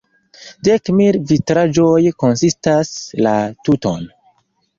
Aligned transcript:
Dek 0.67 0.89
mil 1.01 1.19
vitraĵoj 1.31 1.99
konsistas 2.25 2.91
la 3.27 3.37
tuton. 3.69 4.03